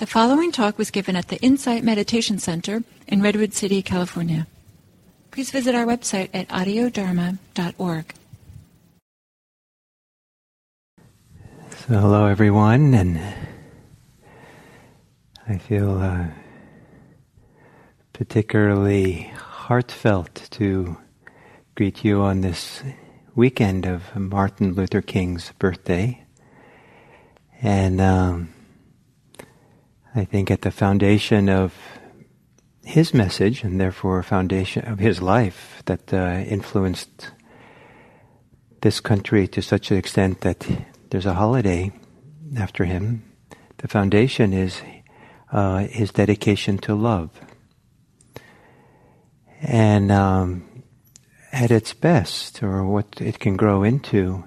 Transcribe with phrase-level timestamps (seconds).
[0.00, 4.46] The following talk was given at the Insight Meditation Center in Redwood City, California.
[5.30, 8.14] Please visit our website at audiodharma.org.
[11.76, 13.20] So, hello everyone, and
[15.46, 16.28] I feel uh,
[18.14, 20.96] particularly heartfelt to
[21.74, 22.82] greet you on this
[23.34, 26.24] weekend of Martin Luther King's birthday.
[27.60, 28.54] And um,
[30.12, 31.72] I think at the foundation of
[32.82, 37.30] his message, and therefore foundation of his life, that uh, influenced
[38.80, 40.66] this country to such an extent that
[41.10, 41.92] there's a holiday
[42.56, 43.22] after him.
[43.78, 44.82] The foundation is
[45.52, 47.30] uh, his dedication to love.
[49.62, 50.82] And um,
[51.52, 54.42] at its best, or what it can grow into,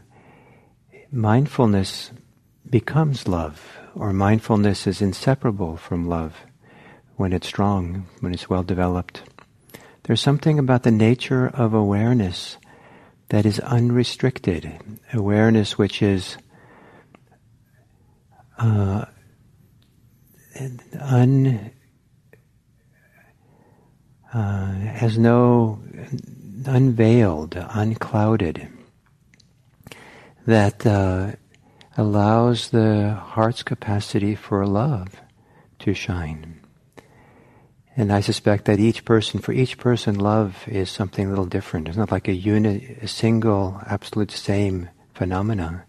[1.10, 2.12] mindfulness
[2.70, 6.36] becomes love or mindfulness is inseparable from love
[7.16, 9.22] when it's strong, when it's well developed.
[10.04, 12.58] There's something about the nature of awareness
[13.30, 14.72] that is unrestricted,
[15.14, 16.38] awareness which is
[18.58, 19.06] uh,
[21.00, 21.72] un,
[24.34, 25.80] uh, has no
[26.66, 28.68] unveiled, unclouded,
[30.46, 31.32] that uh,
[31.98, 35.22] allows the heart's capacity for love
[35.80, 36.60] to shine.
[37.96, 41.88] And I suspect that each person, for each person, love is something a little different.
[41.88, 45.86] It's not like a unit, a single, absolute same phenomena.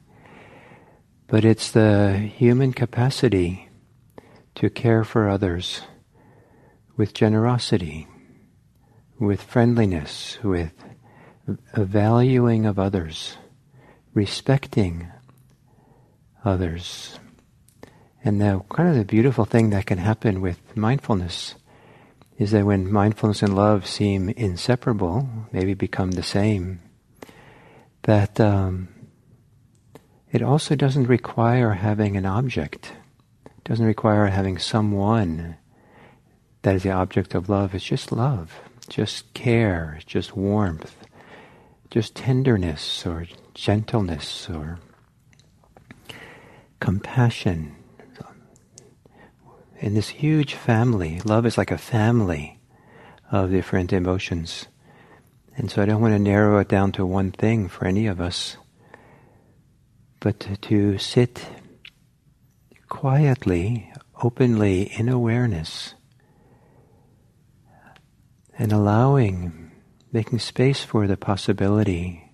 [1.27, 3.71] But it's the human capacity
[4.57, 5.81] to care for others
[6.97, 8.07] with generosity,
[9.19, 10.73] with friendliness, with
[11.73, 13.39] a valuing of others,
[14.13, 15.11] respecting
[16.45, 17.19] others.
[18.25, 21.55] And the kind of the beautiful thing that can happen with mindfulness
[22.39, 26.81] is that when mindfulness and love seem inseparable, maybe become the same,
[28.03, 28.89] that um,
[30.33, 32.93] it also doesn't require having an object.
[33.47, 35.57] It doesn't require having someone
[36.63, 37.75] that is the object of love.
[37.75, 38.53] It's just love,
[38.89, 40.97] just care, just warmth,
[41.91, 44.81] just tenderness or gentleness or
[46.81, 47.77] compassion.
[49.79, 52.59] In this huge family, love is like a family
[53.31, 54.67] of different emotions.
[55.57, 58.21] And so I don't want to narrow it down to one thing for any of
[58.21, 58.57] us,
[60.21, 61.45] but to, sit
[62.89, 63.93] quietly,
[64.23, 65.95] openly in awareness
[68.59, 69.73] and allowing,
[70.13, 72.33] making space for the possibility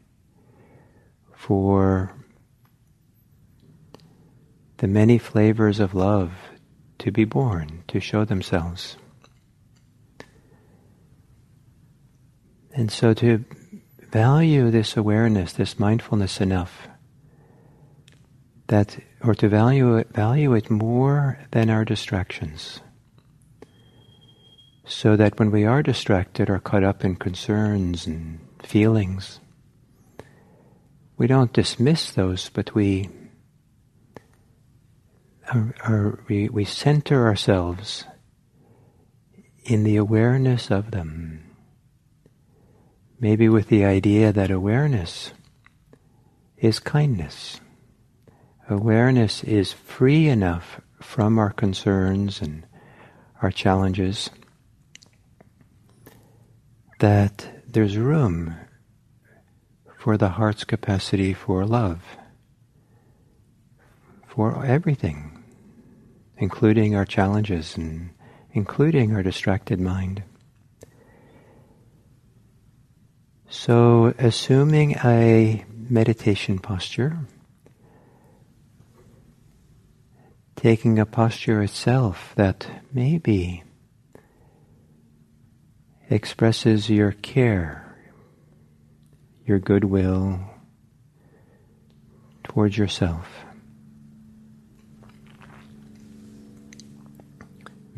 [1.35, 2.15] for
[4.81, 6.33] the many flavors of love
[6.99, 8.97] to be born, to show themselves.
[12.73, 13.45] And so to
[14.11, 16.89] value this awareness, this mindfulness enough,
[18.69, 22.81] that, or to value it, value it more than our distractions.
[24.87, 29.41] So that when we are distracted or caught up in concerns and feelings,
[31.19, 33.11] we don't dismiss those, but we
[35.53, 38.05] are, are, we, we center ourselves
[39.65, 41.45] in the awareness of them.
[43.19, 45.33] Maybe with the idea that awareness
[46.57, 47.61] is kindness.
[48.69, 52.65] Awareness is free enough from our concerns and
[53.43, 54.31] our challenges
[57.01, 58.55] that there's room
[59.99, 62.03] for the heart's capacity for love,
[64.29, 65.40] for everything
[66.41, 68.11] including our challenges and
[68.53, 70.23] including our distracted mind.
[73.49, 77.19] So, assuming a meditation posture,
[80.57, 83.63] taking a posture itself that maybe
[86.09, 87.97] expresses your care,
[89.45, 90.41] your goodwill
[92.45, 93.45] towards yourself.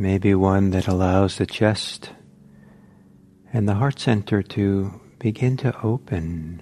[0.02, 2.10] Maybe one that allows the chest
[3.52, 6.60] and the heart center to begin to open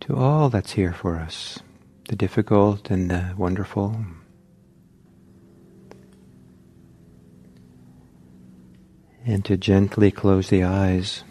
[0.00, 1.60] to all that's here for us,
[2.10, 4.04] the difficult and the wonderful.
[9.24, 11.24] And to gently close the eyes.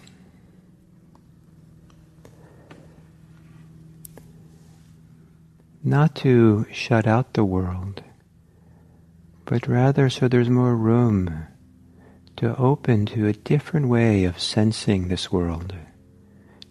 [5.83, 8.01] Not to shut out the world
[9.51, 11.45] but rather so there's more room
[12.37, 15.75] to open to a different way of sensing this world,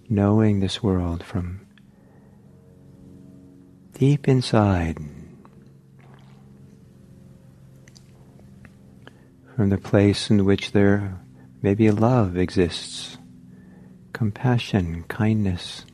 [0.08, 1.60] knowing this world from
[3.92, 4.96] deep inside,
[9.54, 11.20] from the place in which there
[11.60, 13.18] maybe love exists,
[14.14, 15.84] compassion, kindness.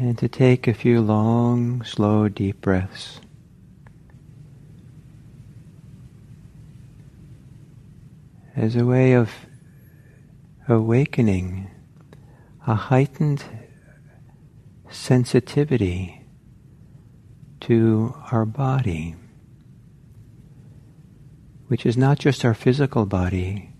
[0.00, 3.20] And to take a few long, slow, deep breaths.
[8.54, 9.32] As a way of
[10.68, 11.68] awakening
[12.64, 13.42] a heightened
[14.88, 16.24] sensitivity
[17.62, 19.16] to our body,
[21.66, 23.74] which is not just our physical body,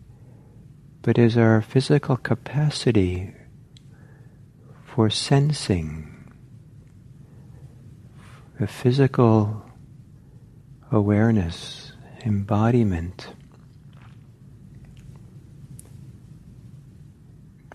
[1.02, 3.34] but is our physical capacity
[4.84, 6.07] for sensing,
[8.60, 9.64] a physical
[10.90, 11.92] awareness,
[12.24, 13.28] embodiment.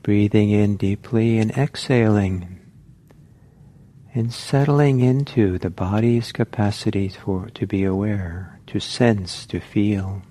[0.02, 2.60] Breathing in deeply and exhaling
[4.14, 10.22] and settling into the body's capacity for, to be aware, to sense, to feel.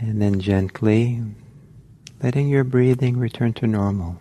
[0.00, 1.22] And then gently
[2.22, 4.18] letting your breathing return to normal.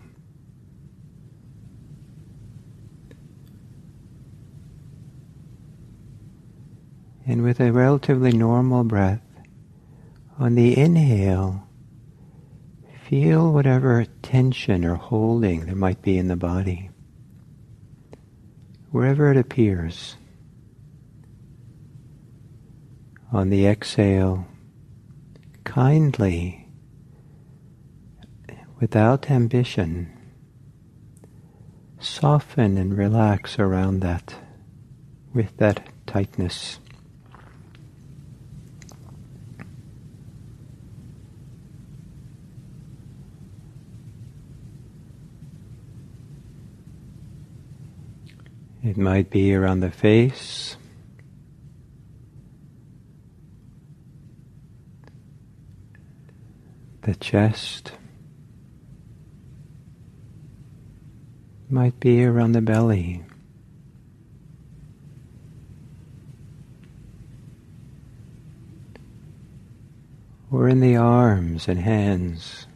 [7.26, 9.22] And with a relatively normal breath,
[10.40, 11.68] on the inhale,
[13.08, 16.90] feel whatever tension or holding there might be in the body,
[18.92, 20.16] wherever it appears.
[23.32, 24.48] On the exhale,
[25.64, 26.67] kindly,
[28.80, 30.12] without ambition,
[32.00, 34.36] soften and relax around that
[35.34, 36.80] with that tightness.
[48.84, 50.78] It might be around the face,
[57.02, 57.97] the chest
[61.70, 63.24] might be around the belly.
[70.50, 72.68] Or in the arms and hands.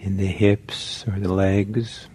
[0.00, 2.08] In the hips or the legs.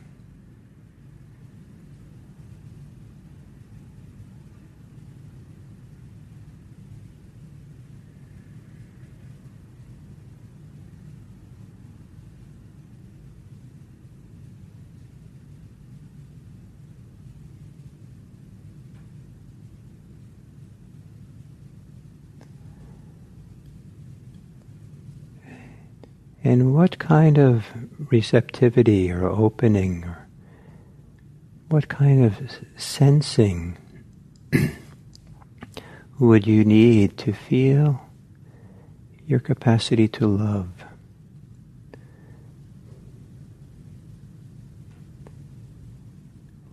[26.42, 27.66] And what kind of
[28.12, 30.28] receptivity or opening or
[31.70, 32.36] what kind of
[32.78, 33.76] sensing
[36.20, 38.00] would you need to feel
[39.26, 40.70] your capacity to love?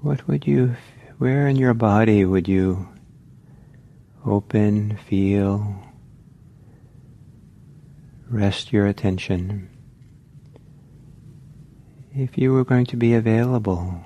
[0.03, 0.77] What would you,
[1.17, 2.87] where in your body would you
[4.27, 5.83] open, feel,
[8.29, 9.71] rest your attention.
[12.19, 14.03] If you were going to be available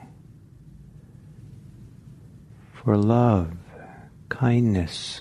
[2.73, 3.53] for love,
[4.29, 5.21] kindness,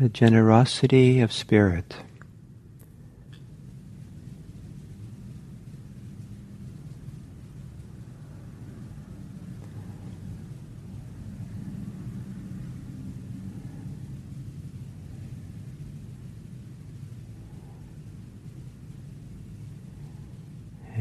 [0.00, 1.96] a generosity of spirit.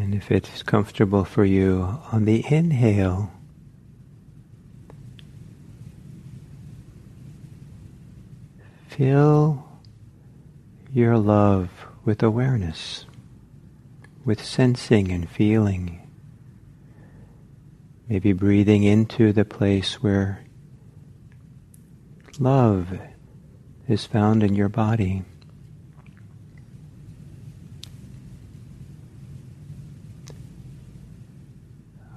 [0.10, 3.32] If it's comfortable for you, on the inhale,
[8.88, 9.68] fill
[10.92, 11.70] your love
[12.04, 13.06] with awareness,
[14.26, 16.08] with sensing and feeling.
[18.10, 20.44] Maybe breathing into the place where
[22.40, 23.00] love
[23.88, 25.24] is found in your body.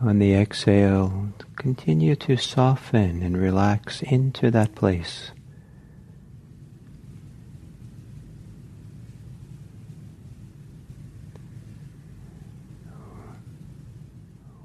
[0.04, 5.30] On the exhale, continue to soften and relax into that place.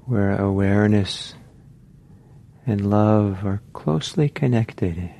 [0.04, 1.32] Where awareness
[2.66, 5.10] and love are closely connected,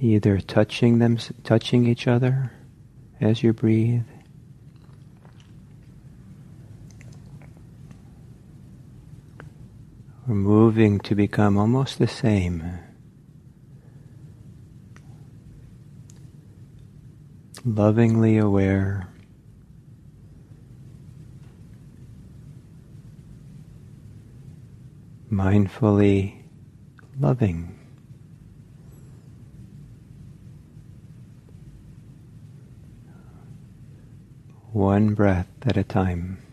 [0.00, 2.50] either touching them, touching each other
[3.20, 4.02] as you breathe,
[10.28, 12.78] or moving to become almost the same.
[17.64, 19.08] Lovingly aware.
[25.30, 26.42] Mindfully
[27.18, 27.72] loving.
[34.72, 36.45] One breath at a time.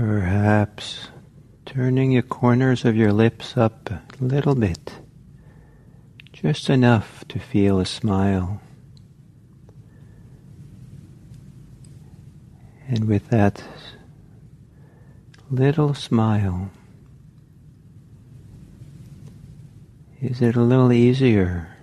[0.00, 1.08] Perhaps
[1.66, 4.94] turning the corners of your lips up a little bit,
[6.32, 8.62] just enough to feel a smile.
[12.88, 13.62] And with that
[15.50, 16.70] little smile,
[20.22, 21.76] is it a little easier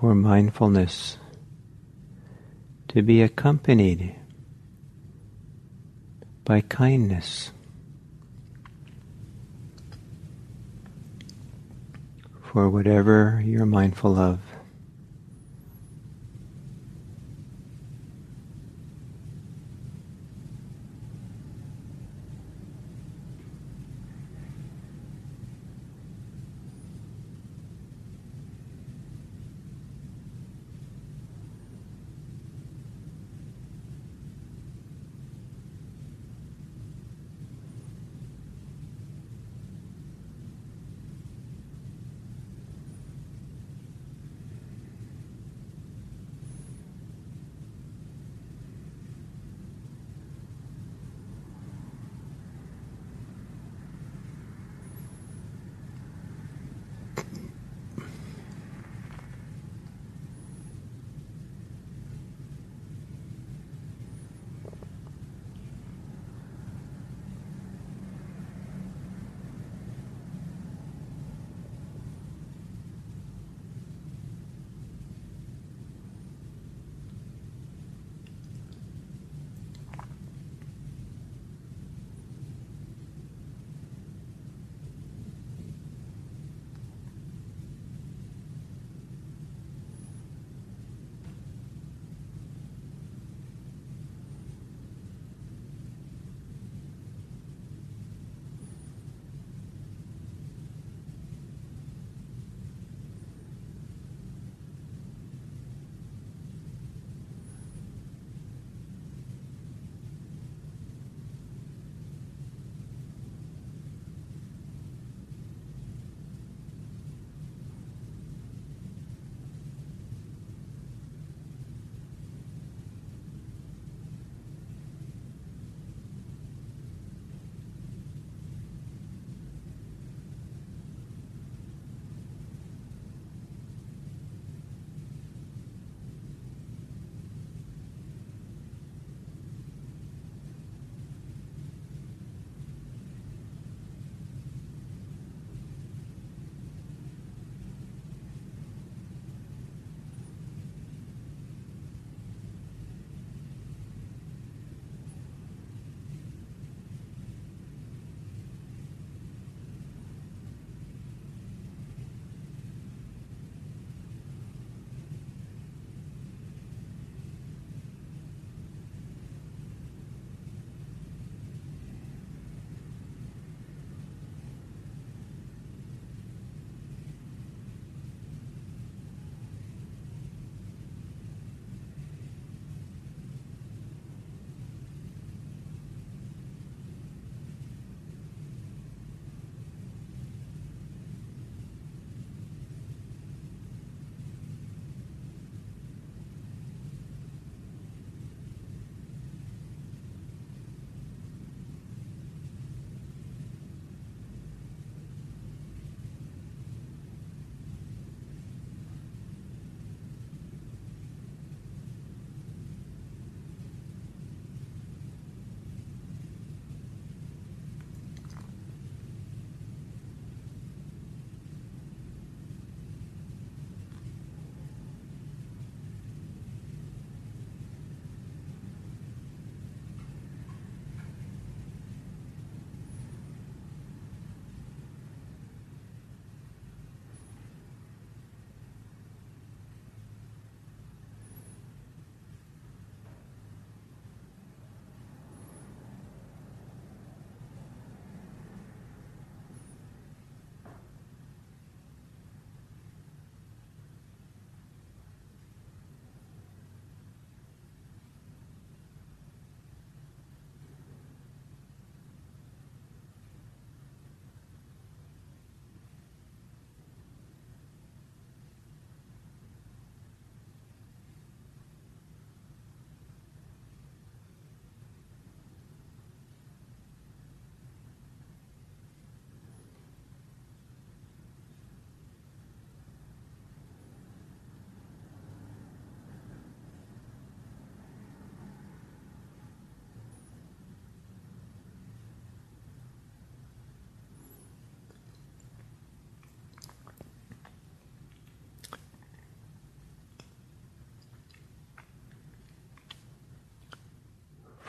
[0.00, 1.18] for mindfulness
[2.88, 4.17] to be accompanied
[6.48, 7.50] by kindness.
[12.50, 14.40] For whatever you're mindful of.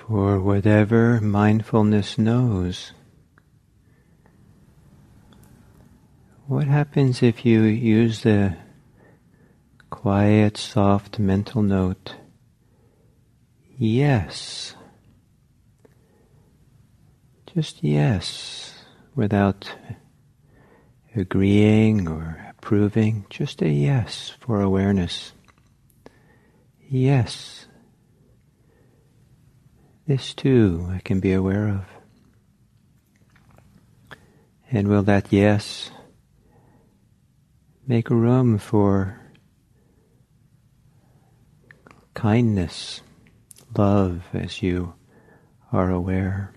[0.10, 2.94] For whatever mindfulness knows.
[6.48, 8.58] What happens if you use the
[9.92, 12.16] quiet, soft mental note,
[13.78, 14.74] yes?
[17.54, 18.74] Just yes,
[19.16, 19.72] without
[21.16, 25.34] agreeing or approving, just a yes for awareness.
[26.90, 27.68] Yes.
[30.10, 31.86] This too I can be aware of.
[34.72, 35.92] And will that yes
[37.86, 39.22] make room for
[42.16, 43.02] kindness,
[43.78, 44.96] love as you
[45.72, 46.56] are aware?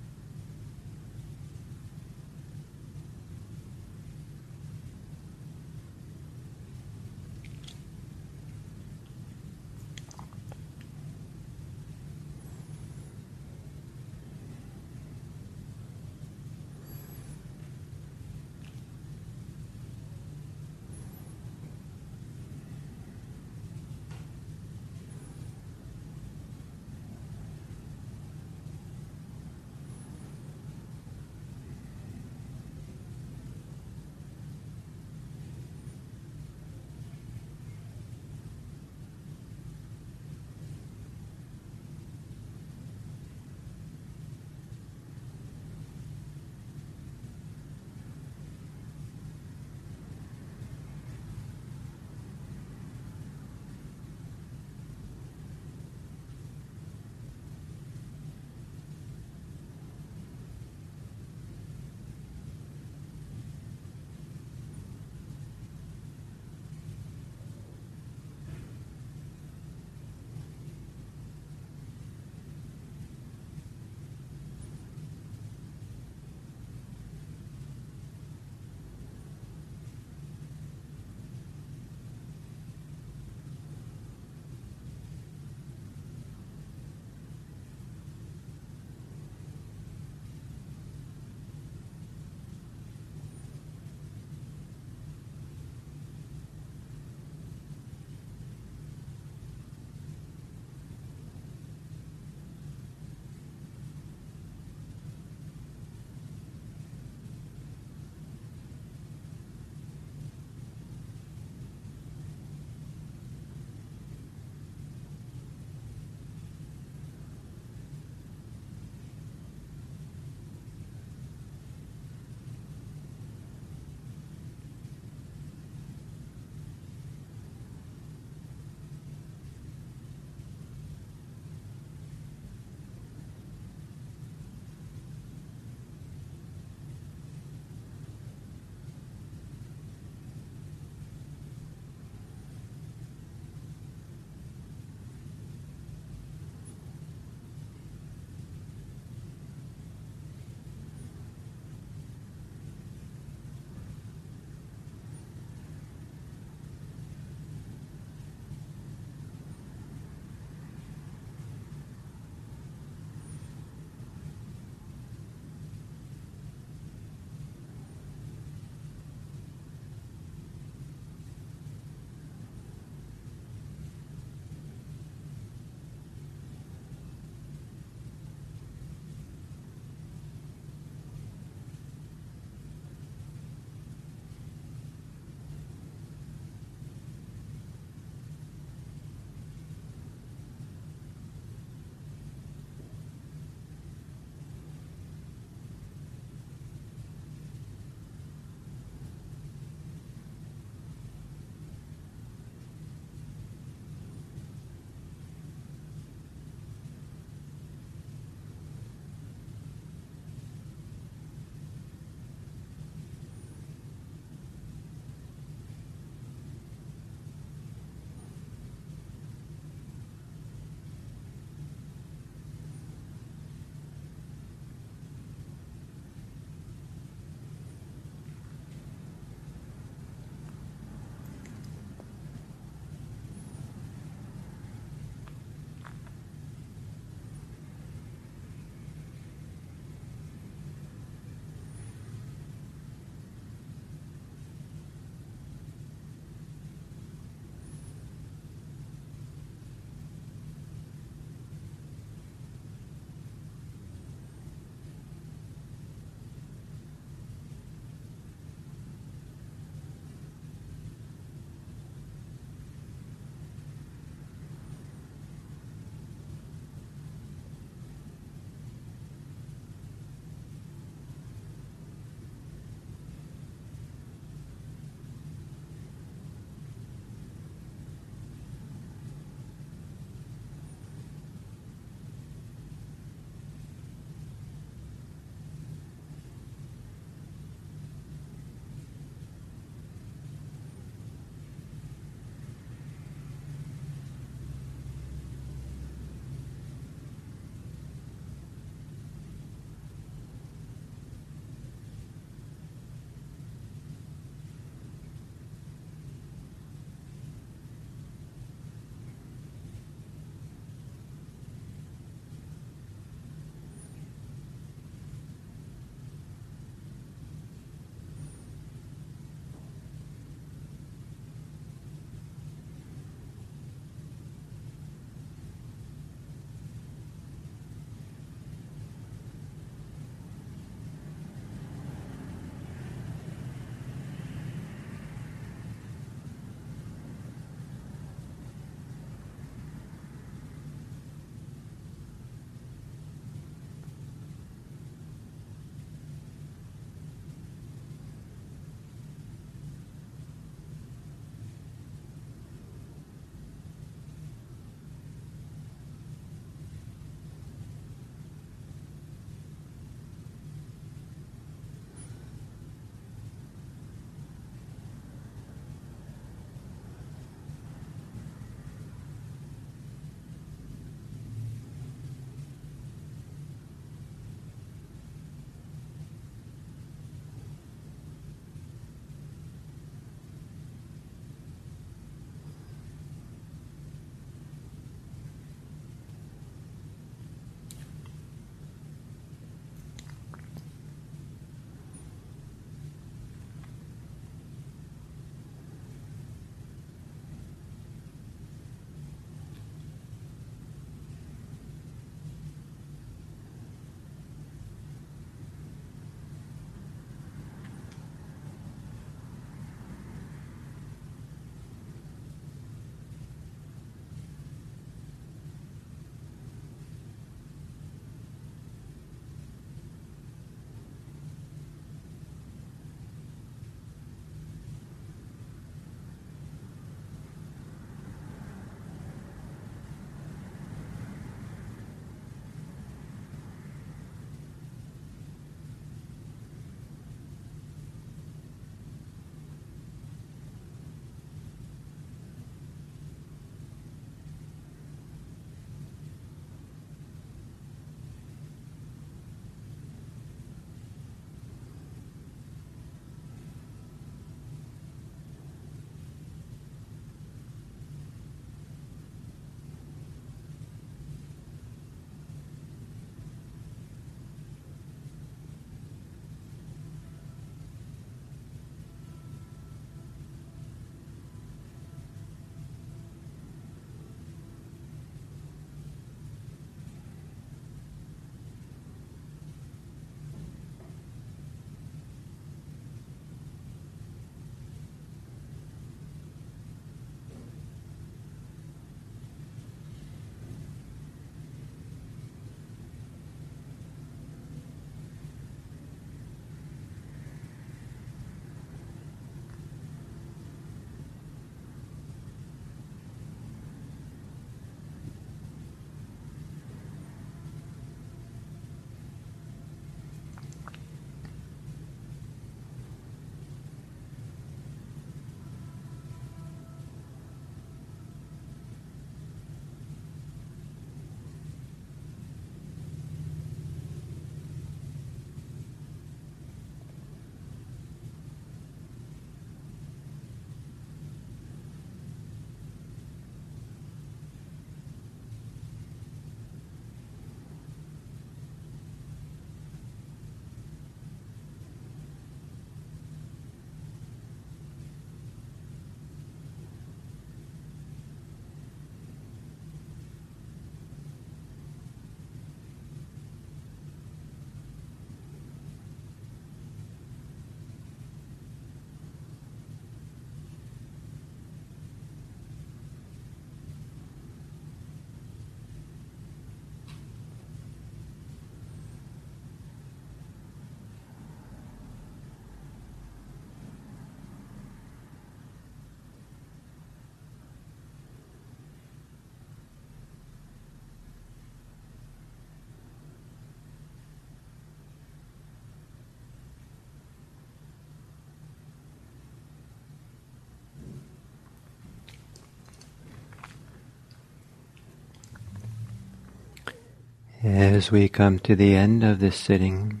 [597.46, 600.00] As we come to the end of this sitting,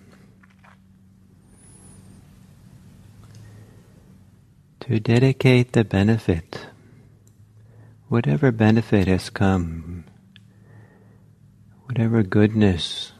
[4.80, 6.66] to dedicate the benefit,
[8.08, 10.06] whatever benefit has come,
[11.84, 13.12] whatever goodness,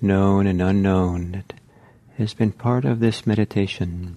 [0.00, 1.52] known and unknown, that
[2.16, 4.16] has been part of this meditation.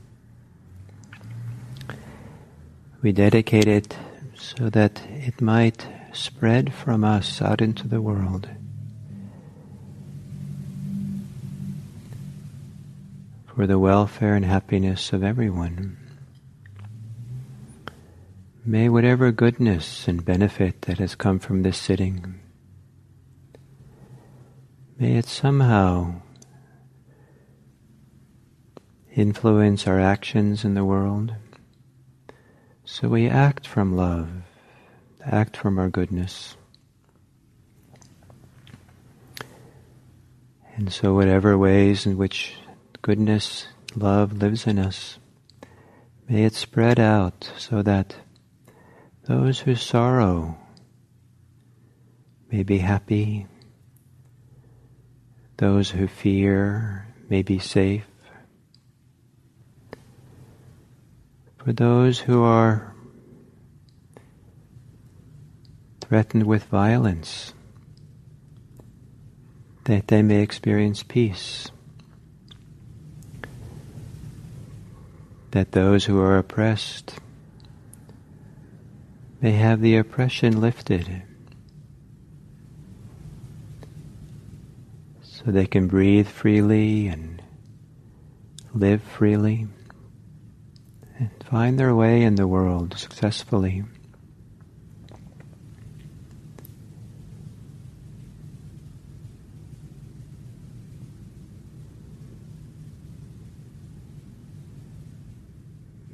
[3.01, 3.97] We dedicate it
[4.37, 8.49] so that it might spread from us out into the world.
[13.45, 15.97] For the welfare and happiness of everyone.
[18.65, 22.39] May whatever goodness and benefit that has come from this sitting,
[24.99, 26.21] may it somehow
[29.15, 31.33] influence our actions in the world.
[32.85, 34.29] So we act from love,
[35.31, 36.55] act from our goodness.
[40.75, 42.55] And so, whatever ways in which
[43.01, 45.17] goodness, love lives in us,
[46.29, 48.15] may it spread out so that
[49.23, 50.57] those who sorrow
[52.51, 53.47] may be happy,
[55.57, 58.05] those who fear may be safe,
[61.57, 62.93] for those who are
[66.07, 67.53] threatened with violence,
[69.83, 71.69] that they may experience peace.
[75.51, 77.15] That those who are oppressed
[79.41, 81.23] may have the oppression lifted
[85.21, 87.41] so they can breathe freely and
[88.73, 89.67] live freely
[91.19, 93.83] and find their way in the world successfully.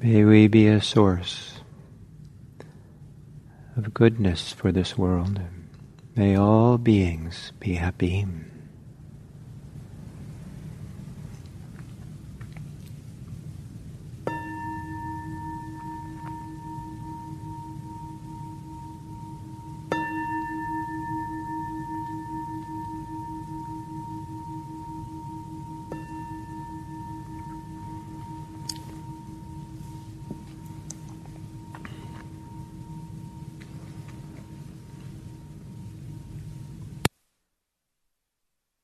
[0.04, 1.60] May we be a source
[3.74, 5.40] of goodness for this world.
[6.14, 8.26] May all beings be happy.